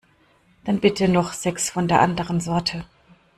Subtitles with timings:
[0.63, 2.85] Dann bitte noch sechs von der anderen Sorte.